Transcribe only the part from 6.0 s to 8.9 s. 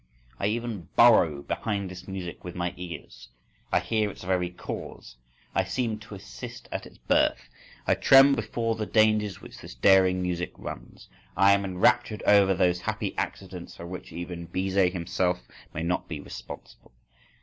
assist at its birth. I tremble before the